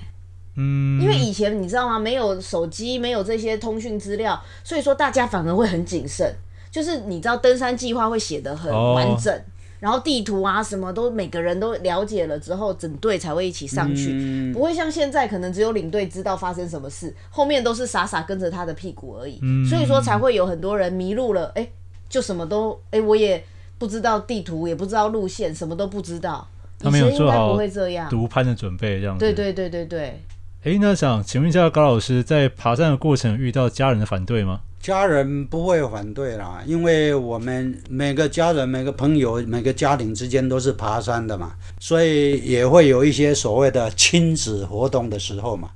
[0.57, 1.01] 嗯。
[1.01, 1.99] 因为以前你知道吗？
[1.99, 6.35] 没有手机，没有这些通讯资料，所以说大家反而会很谨慎，
[6.71, 9.33] 就是你知道登山计划会写得很完整。
[9.35, 9.43] 哦
[9.83, 19.41] 然后地图啊，什么都每个人都了解了之后，整队才会一起上去，嗯、不会像现在可能只有领队知道发生什么事，后面都是傻傻跟着他的屁股而已。
[19.43, 21.69] 嗯、所以说才会有很多人迷路了，哎，
[22.13, 23.43] 就什么都哎，我也
[23.79, 26.47] 不知道地图，也不知道路线，什么都不知道。
[26.79, 29.21] 他没有做好不会这样独攀的准备，这样子。
[29.21, 30.23] 对对对对对。
[30.65, 34.61] 哎，那想请问一下高老师，在爬山的过程遇到家人的反对吗？
[34.79, 45.71] 家人不会反对啦，因为我们每个家人、每个朋友、每个家庭之间都是爬山的嘛，所以也会有一些所谓的亲子活动的时候嘛。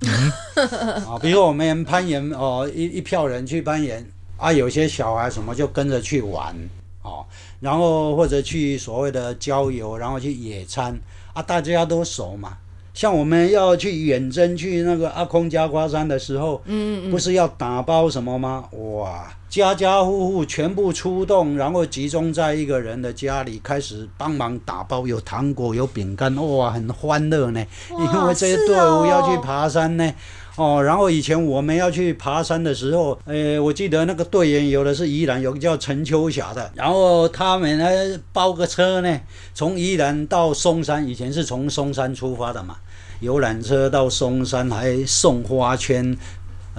[1.09, 4.05] 啊，比如我们攀岩哦，一一票人去攀岩
[4.37, 6.55] 啊，有些小孩什么就跟着去玩
[7.03, 7.25] 哦，
[7.61, 10.99] 然后或者去所谓的郊游，然后去野餐
[11.33, 12.59] 啊，大家都熟嘛。
[12.93, 18.67] 像我们要去远征去那个阿空加瓜山的时候，嗯嗯，不是要打包什么吗？
[18.73, 27.67] 哇，家家户户全部出动，然后集中在一个人的家里，开始帮忙打包，有糖果，有饼干，哇，很欢乐呢。
[27.89, 30.13] 因为这些队伍要去爬山呢，
[30.57, 39.21] 哦，哦，然后以前我们要去爬山的时候，呃，我记得那个队员有的是宜兰，有个叫陈秋霞的，然后他们呢包个车呢，
[39.55, 42.77] 从宜兰到松山，以前是从松山出发的嘛。
[43.21, 46.15] 游览车到松山还送花圈，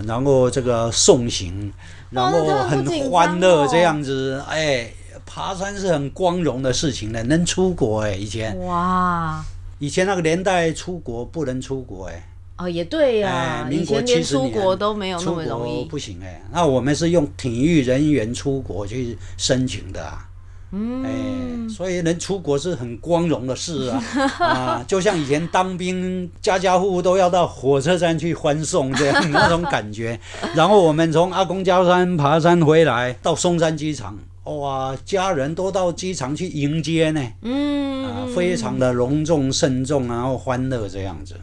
[0.05, 1.73] 然后这个送行，
[2.09, 4.43] 然后很欢乐这样子。
[4.47, 4.91] 哎，
[5.25, 9.43] 爬山是很光荣的事情呢，能出国哎，以前哇，
[9.79, 12.29] 以前那个年代出国不能出国哎。
[12.57, 16.41] 哦，也对呀、啊，哎、民国七十年出国都没有那么容易，不行哎。
[16.51, 20.26] 那我们是用体育人员出国去申请的啊。
[20.71, 24.03] 嗯，哎，所以能出国是很光荣的事啊
[24.45, 30.19] 啊，就像以前当兵，家家户户都要到火车站去欢送这样那种感觉。
[30.53, 41.35] 然后我们从阿公家山爬山回来，到松山机场，哇，家人都到机场去迎接呢，嗯，啊，非常的隆重慎重，然后欢乐这样子。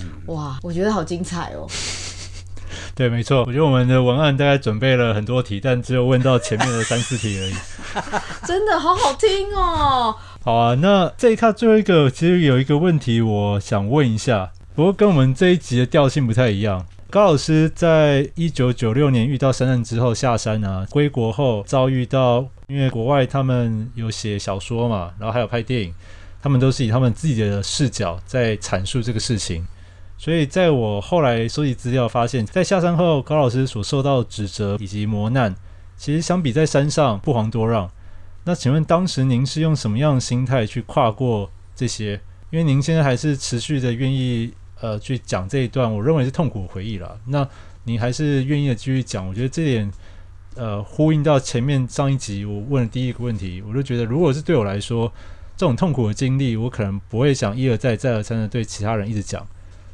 [0.00, 1.66] 嗯，哇，我觉得好精彩哦。
[3.00, 7.54] 对，没错，我觉得我们的文案大概准备了很多题，但只有问到前面的三四题而已。
[8.46, 10.14] 真的好好听哦。
[10.44, 16.84] 好啊，那这一卡最后一个，其实有一个问题，我想问一下，不过跟我们这一集的调性不太一样。
[17.08, 25.94] 高老师在一九九六年遇到山难之后下山啊，归国后遭遇到，因为国外他们有写小说嘛，然后还有拍电影，
[26.42, 29.66] 他们都是以他们自己的视角在阐述这个事情。
[30.20, 35.56] 所以，在我后来收集资料，发现，在下山后，高老师所受到的指责以及磨难，
[35.96, 37.90] 其实相比在山上不遑多让。
[38.44, 42.20] 那请问，当时您是用什么样的心态去跨过这些？
[42.50, 44.52] 因为您现在还是持续的愿意
[44.82, 47.18] 呃去讲这一段，我认为是痛苦的回忆了。
[47.28, 47.48] 那
[47.84, 49.90] 您还是愿意的继续讲，我觉得这点
[50.54, 55.10] 呃呼应到前面上一集我问的第一个问题，我就觉得，如果是对我来说，
[55.56, 59.46] 这种痛苦的经历，我可能不会想一而再、再而三的对其他人一直讲。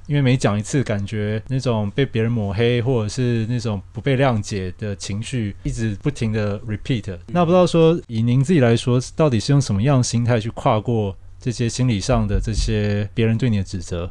[0.06, 7.18] 因为每讲一次，感觉那种被别人抹黑，或者是那种不被谅解的情绪，一直不停的 repeat。
[7.26, 14.08] 那不知道说，以您自己来说，到底是用什么样的心态去跨过这些心理上的这些别人对你的指责？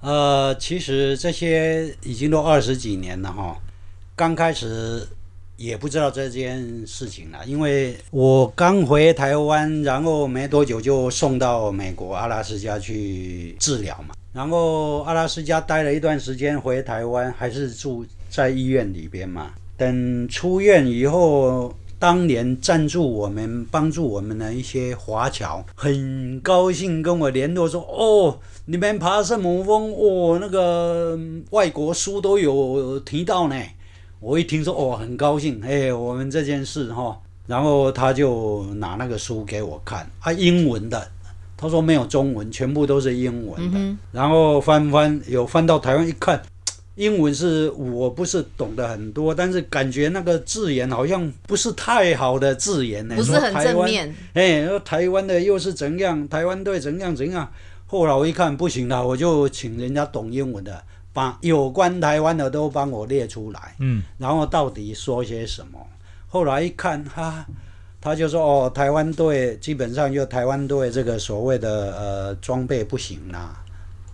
[0.00, 3.60] 呃，其实这些已经都二十几年了哈。
[4.16, 5.06] 刚开始
[5.58, 14.14] 也不知道这件事情了，因为我刚回台湾，然后没多久就送到美国阿拉斯加去治疗嘛。
[14.32, 19.50] 然后阿拉斯加待了一段时间，回台湾还是住在医院里边嘛。
[19.76, 31.18] 等出院以后，当年赞助我们、帮助我们的一些华侨，很高兴跟我联络说：“哦，你们爬圣母峰，哦，那个
[31.50, 33.56] 外国书都有提到呢。”
[34.20, 41.10] 我一听说，哦，很高兴，哎，我们这件事哈，然后他就拿那个书给我看，啊，英文的，
[41.60, 46.40] 他说没有中文，全部都是英文的，嗯、然后翻翻，有翻到台湾一看。
[46.96, 54.14] 英文是我不是懂得很多，但是感觉那个字眼好像不是太好的字眼呢，不是很正面。
[54.34, 56.28] 哎，说台湾的又是怎样？
[56.28, 57.50] 台湾队怎样怎样？
[57.86, 60.82] 后来我一看不行了，我就请人家懂英文的，
[61.12, 63.74] 把有关台湾的都帮我列出来。
[63.78, 65.78] 嗯，然后到底说些什么？
[66.28, 67.46] 后来一看，哈，
[68.00, 73.62] 他就说哦，台湾队基本上就台湾队这个所谓的呃装备不行啦，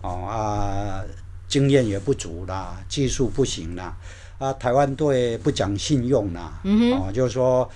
[0.01, 1.03] 哦啊。
[1.49, 3.95] 经验也不足啦，技术不行啦，
[4.37, 7.69] 啊，台湾队不讲信用啦，嗯、哦，就是说，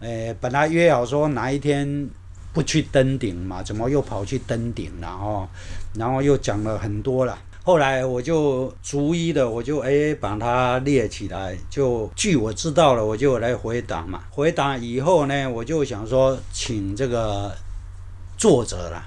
[0.00, 2.10] 诶、欸，本来约好说哪一天
[2.52, 5.48] 不去登顶嘛，怎么又跑去登顶了哦？
[5.94, 14.20] 然后又讲了很多了，后来我就逐一的，我就诶、把它列起来，就据我知道了，我就来回答嘛。
[14.30, 17.56] 回答以后呢，我就想说，请这个
[18.36, 19.06] 作者啦。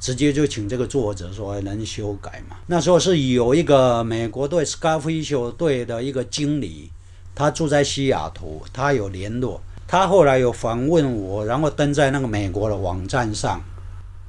[0.00, 2.56] 直接就请这个作者说能修改嘛？
[2.66, 6.90] 那时候是有一个美国队 Scarfish 队的一个经理，
[7.36, 13.62] 他住在西雅图，他有联络，他后来有访问我，然后登在那个美国的网站上，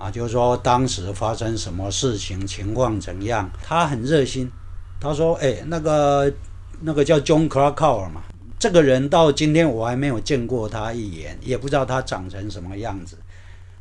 [0.04, 4.52] 啊，就是说当时发生什么事情，情况怎样，他很热心，
[5.00, 6.30] 他说，哎，那个
[6.82, 8.22] 那个叫 John Krakauer 嘛，
[8.60, 13.16] 这个人到今天我还没有见过他一眼，也不知道他长成什么样子。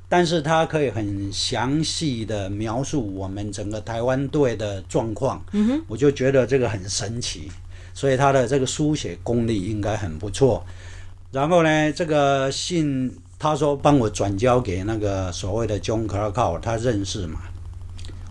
[0.09, 7.51] 但是他可以很详细的描述我们整个台湾队的状况，嗯哼，我就觉得这个很神奇，
[7.93, 10.65] 所以他的这个书写功力应该很不错。
[11.33, 13.13] 然后呢，这个信
[13.43, 17.41] 他说帮我转交给那个所谓的 John Krakauer，他认识嘛？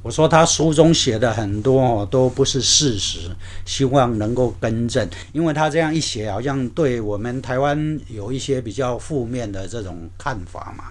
[0.02, 3.30] 我说他书中写的很多哦都不是事实，
[3.66, 10.86] 希望能够更正，因为他这样一写，好像对我们台湾有一些比较负面的这种看法嘛。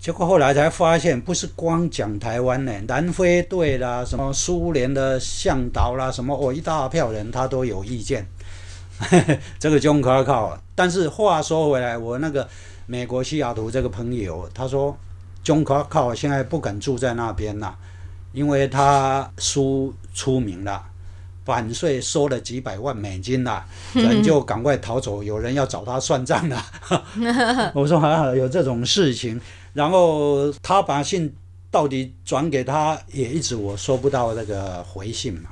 [0.00, 8.26] 结果后来才发现，不是光讲台湾呢，南非队啦，什么苏联的向导啦，什么哦，一大票人他都有意见。
[9.60, 10.58] 这个 John Krakauer。
[10.74, 12.48] 但是话说回来，我那个
[12.92, 14.94] 美国西雅图这个朋友，他说
[15.42, 17.74] John Krakauer 现在不敢住在那边了，
[18.32, 20.84] 因为他书出名了，
[21.42, 23.64] 版税收了几百万美金了，
[23.94, 26.62] 人就赶快逃走，有人要找他算账了。
[27.72, 29.40] 我说还好有这种事情。
[29.72, 31.34] 然后他把信
[31.70, 35.48] 到底转给他，也一直我收不到那个回信嘛。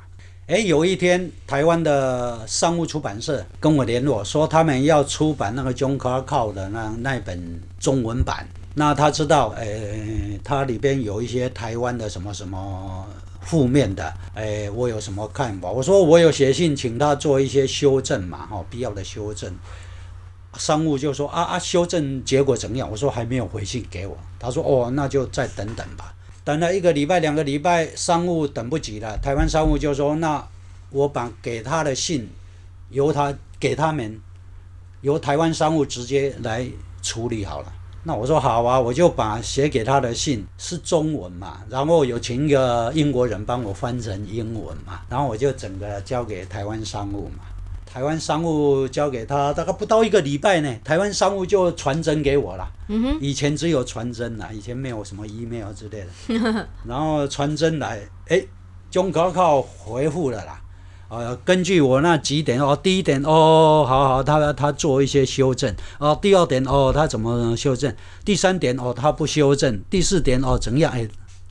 [0.51, 8.45] 哎，有一天台湾的商务出版社跟我联络，说他们要出版那个 John Krakauer 的那那本中文版。
[8.75, 13.07] 那他知道，哎，他里边有一些台湾的什么什么
[13.39, 15.71] 负面的，哎，我有什么看法？
[15.71, 19.55] 我说我有写信请他做一些修正嘛，哈，必要的修正。
[20.57, 22.91] 商务就说啊啊，修正结果怎样？
[22.91, 24.17] 我说还没有回信给我。
[24.37, 26.13] 他说哦，那就再等等吧。
[26.43, 29.17] 等了一个礼拜、两个礼拜，商务等不及了。
[29.17, 30.47] 台湾商务就说，那
[30.89, 32.29] 我把给他的信
[32.89, 34.19] 由他给他们，
[35.01, 36.65] 由台湾商务直接来
[37.01, 37.71] 处理好了。
[38.03, 47.43] 那我说好啊，我就把写给他的信是中文嘛，然后有请一个英国人帮我翻成英文嘛，然后我就整个交给台湾商务嘛。
[47.93, 52.65] 台湾商务交给他，大概不到一个礼拜呢，台湾商务就传真给我了。
[52.87, 56.67] 嗯哼，以前只有传真啦，以前没有什么 email 之类的。
[56.87, 58.41] 然后传真来，哎
[58.89, 60.61] ，John Krakauer 回复了啦。
[61.09, 65.75] 呃，根据我那几点哦，第一点哦，好好，他他做一些修正。
[65.99, 67.93] 哦，第二点哦，他怎么修正？
[68.23, 69.83] 第三点哦，他不修正。
[69.89, 70.89] 第四点哦，怎样？
[70.93, 71.05] 哎，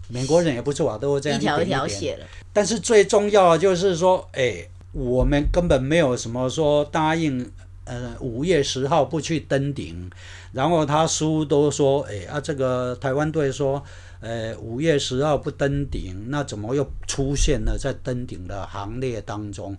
[0.08, 1.38] 美国人也不错啊，都这样。
[1.38, 2.24] 一条一条写了。
[2.54, 4.66] 但是最重要的就是说，哎。
[4.92, 7.48] 我们根本没有什么说答应，
[7.84, 10.10] 呃，五月十号不去登顶，
[10.52, 13.82] 然后他叔都说，哎啊，这个台湾队说，
[14.18, 19.76] 呃，五月十号不登顶，那怎么又出现了在登顶的行列当中？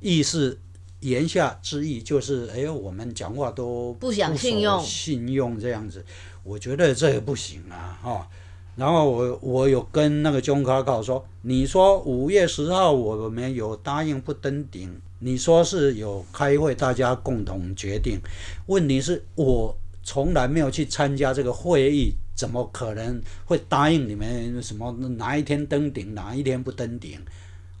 [0.00, 0.58] 意思
[1.00, 6.04] 言下之意就是，哎，我们讲话都不想信用，信用这样子，
[6.42, 8.28] 我觉得这也不行啊，哈。
[8.76, 18.18] 然后我我有跟那个 John Krakauer 说，你说五月十号我们有答应不登顶，你说是有开会，大家共同决定。
[18.66, 27.18] 问题是我从来没有去参加这个会议，怎么可能会答应你们什么哪一天登顶，哪一天不登顶？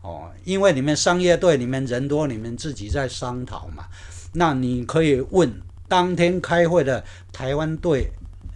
[0.02, 3.84] 哦，因为你们商业队，你们人多，你们自己在商讨嘛。
[4.32, 5.50] 那你可以问
[5.88, 8.10] 当天开会的台湾队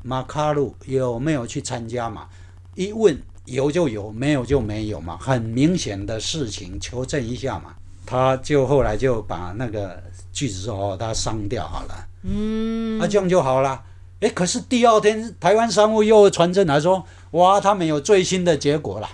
[0.06, 2.26] 马卡鲁有没有去参加嘛？
[2.74, 5.16] 一问有就有，没有就没有嘛。
[5.18, 7.74] 很明显的事情，求证一下嘛。
[8.04, 12.06] 他就后来就把那个句子说哦，他删掉好了。
[12.22, 13.82] 嗯，那、啊、这样就好了。
[14.20, 19.08] 诶，可是第二天台湾商务又传真来说，哇，他们有最新的结果了。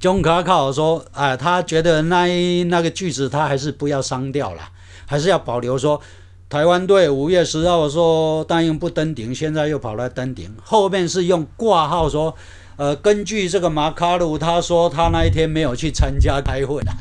[0.00, 4.68] 钟卡考说：“啊，他觉得那那个句子他还是不要删掉了，
[5.06, 6.00] 还是要保留说。
[6.48, 12.34] 台湾队五月十号说答应不登顶，现在又跑来登顶，后面是用挂号说，
[12.76, 16.92] 呃，根据这个马卡鲁他说他那一天没有去参加开会了。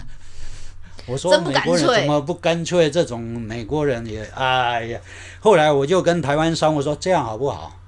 [1.05, 2.89] 我说美国人怎么不干脆？
[2.89, 4.99] 这种美国人也哎呀。
[5.39, 7.79] 后来我就跟台湾商务说，这样好不好？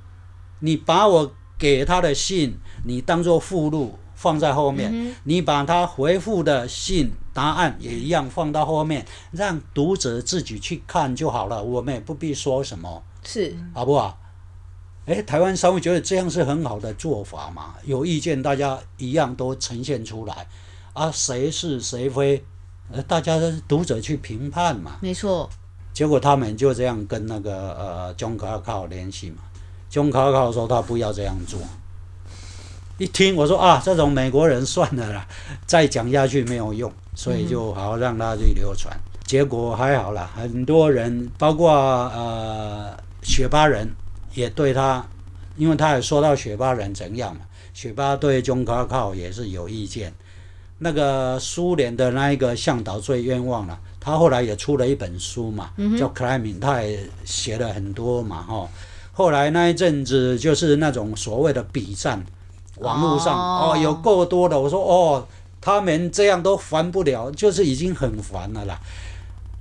[0.60, 11.62] 你把我给他的信，你当做附录。”放在后面，嗯、你把他回复的信答案也一样放到后面，让读者自己去看就好了。
[11.62, 14.18] 我们也不必说什么，是好不好？
[15.08, 17.76] 诶，台湾商会觉得这样是很好的做法嘛？
[17.84, 20.48] 有意见大家一样都呈现出来，
[20.94, 22.42] 啊，谁是谁非，
[22.90, 24.94] 呃，大家读者去评判嘛。
[25.02, 25.50] 没错。
[25.94, 29.44] 结果他们就这样跟那个呃钟卡考联系嘛，
[29.90, 31.60] 钟卡考说他不要这样做。
[32.98, 35.28] 一听我说啊，这种美国人算了啦，
[35.68, 38.98] 再讲下去没有用，所以就好让他去流传。
[39.26, 43.90] 结果还好啦，很多人，包括呃雪巴人，
[44.34, 45.06] 也对他，
[45.58, 47.42] 因为他也说到雪巴人怎样嘛，
[47.74, 50.14] 雪巴对中卡考也是有意见。
[50.78, 58.70] 那个苏联的那一个向导最冤枉了，他后来也出了一本书嘛，叫《Climbing》，他也写了很多嘛，哈。
[59.12, 62.24] 后来那一阵子就是那种所谓的比战。
[62.80, 65.28] 网络上哦，哦有够多的，我说哦，
[65.62, 68.80] 他们这样都烦不了，就是已经很烦了啦，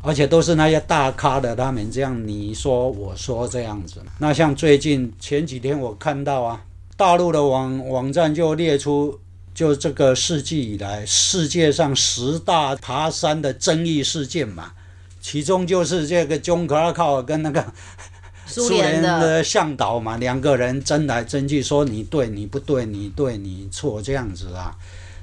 [0.03, 4.03] 而且都是那些大咖的，他们这样你说我说这样子。
[4.19, 6.63] 那像最近前几天我看到啊，
[6.97, 9.19] 大陆的网网站就列出，
[9.55, 14.73] 就这个世纪以来世界上十大爬山的争议事件嘛，
[15.21, 17.65] 其中就是这个钟卡考跟那个。
[18.47, 24.77] 苏联的向导嘛，两个人争来争去，说你对你不对，你对你错这样子啊。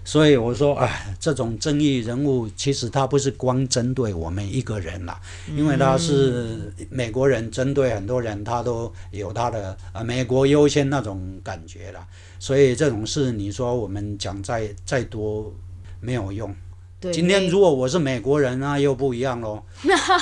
[0.04, 5.22] 所以我说，哎，这种争议人物其实他不是光针对我们一个人啦，
[5.56, 12.04] 因为他是美国人，针对很多人，他都有他的呃美国优先那种感觉啦。
[12.40, 15.54] 所以这种事，你说我们讲再再多
[16.00, 16.54] 没有用。
[17.02, 19.64] 对今天如果我是美国人，那又不一样喽。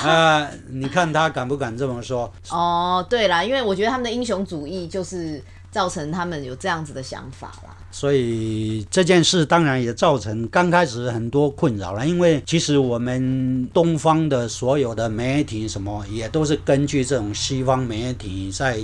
[0.02, 2.32] 啊、 呃，你看他敢不敢这么说？
[2.48, 7.76] 哦，对啦，因为我觉得他们的英雄主义就是造成他们有这样子的想法啦。
[7.92, 18.78] 所以这件事当然也造成刚开始很多困扰了，因为其实我们东方的所有的媒体什么也都是根据这种西方媒体在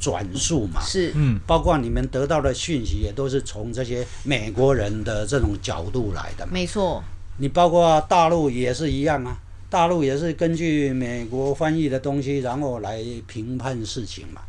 [0.00, 0.80] 转述嘛。
[0.80, 6.46] 是，嗯，包括你们得到的讯息也都是从这些美国人的这种角度来的。
[6.50, 7.04] 没错。
[7.38, 9.36] 你包括大陆也是一样啊，
[9.68, 14.42] 大陆也是根据美国翻译的东西，然后来评判事情嘛。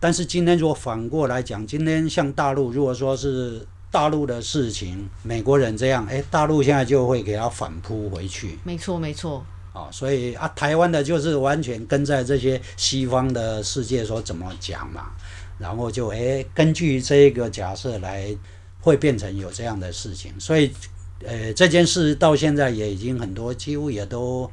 [0.00, 8.58] 但是今天如果反过来讲，今天像大陆，如果说是大陆的事情，美国人这样，哎，大陆现在就会给他反扑回去。
[8.64, 9.44] 没错，没错。
[9.72, 15.12] 哦，所以啊，台湾的就是完全跟在这些西方的世界说怎么讲嘛，
[15.58, 18.36] 然后就哎，根据这个假设来，
[18.80, 20.72] 会变成有这样的事情，所以。
[21.24, 24.50] 呃，这件事到现在也已经很多，几乎也都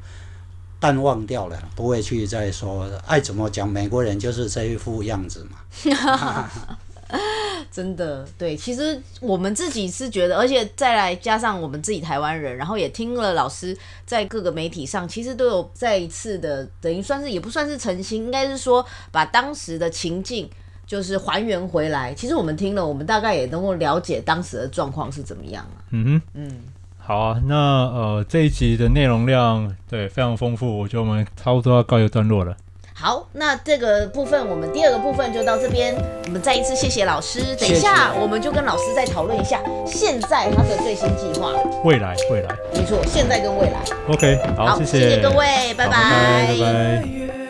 [0.78, 2.88] 淡忘掉了，不会去再说。
[3.06, 6.50] 爱怎么讲，美国人就是这一副样子嘛。
[7.72, 20.50] 真的，对，其实我们自己是觉得，而且再来加上我们自己台湾人，然后也听了老师在各个媒体上，其实都有再一次的，等于算是也不算是澄清，应该是说把当时的情境。
[20.88, 25.84] 就是还原回来，其实我们听了，我们大概也能够了解当时的状况是怎么样啊。
[25.90, 26.50] 嗯哼，嗯，
[26.96, 32.56] 好啊，那呃这一集的内容量对非常丰富，我觉得我们差不多要告一段落了。
[32.94, 37.54] 好，那这个部分我们第二个部分就到这边，我们再一次谢谢老师。
[37.56, 41.52] 等一下我们就跟老师再讨论一下现在他的最新计划。
[41.84, 43.84] 未来，未来，没错，现在跟未来。
[44.08, 46.56] OK，好，好谢谢，谢谢各位，拜拜，拜拜。
[46.56, 47.47] 拜拜。